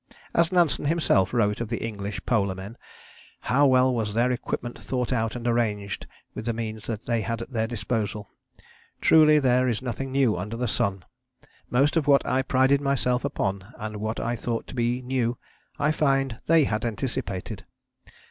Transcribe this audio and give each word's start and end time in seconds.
As 0.33 0.51
Nansen 0.51 0.85
himself 0.85 1.31
wrote 1.31 1.61
of 1.61 1.67
the 1.67 1.85
English 1.85 2.25
polar 2.25 2.55
men: 2.55 2.75
"How 3.41 3.67
well 3.67 3.93
was 3.93 4.15
their 4.15 4.31
equipment 4.31 4.79
thought 4.79 5.13
out 5.13 5.35
and 5.35 5.47
arranged 5.47 6.07
with 6.33 6.45
the 6.45 6.53
means 6.53 6.87
they 6.87 7.21
had 7.21 7.39
at 7.43 7.51
their 7.51 7.67
disposal! 7.67 8.27
Truly, 8.99 9.37
there 9.37 9.67
is 9.67 9.79
nothing 9.79 10.11
new 10.11 10.35
under 10.35 10.57
the 10.57 10.67
sun. 10.67 11.05
Most 11.69 11.97
of 11.97 12.07
what 12.07 12.25
I 12.25 12.41
prided 12.41 12.81
myself 12.81 13.23
upon, 13.23 13.75
and 13.77 13.97
what 13.97 14.19
I 14.19 14.35
thought 14.35 14.65
to 14.69 14.73
be 14.73 15.03
new, 15.03 15.37
I 15.77 15.91
find 15.91 16.39
they 16.47 16.63
had 16.63 16.83
anticipated. 16.83 17.65